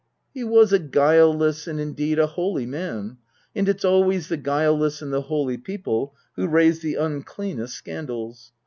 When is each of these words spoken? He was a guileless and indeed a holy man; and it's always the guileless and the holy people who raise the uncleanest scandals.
He 0.33 0.43
was 0.43 0.73
a 0.73 0.79
guileless 0.79 1.67
and 1.67 1.79
indeed 1.79 2.17
a 2.17 2.25
holy 2.25 2.65
man; 2.65 3.17
and 3.55 3.69
it's 3.69 3.85
always 3.85 4.29
the 4.29 4.37
guileless 4.37 4.99
and 5.03 5.13
the 5.13 5.21
holy 5.21 5.57
people 5.59 6.15
who 6.35 6.47
raise 6.47 6.79
the 6.79 6.95
uncleanest 6.95 7.75
scandals. 7.75 8.51